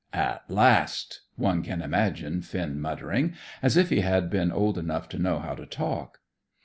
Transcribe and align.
"At 0.13 0.49
last!" 0.49 1.21
one 1.35 1.61
can 1.61 1.79
imagine 1.79 2.41
Finn 2.41 2.81
muttering, 2.81 3.35
if 3.61 3.89
he 3.91 3.99
had 4.01 4.31
been 4.31 4.51
old 4.51 4.79
enough 4.79 5.07
to 5.09 5.19
know 5.19 5.37
how 5.37 5.53
to 5.53 5.67
talk. 5.67 6.19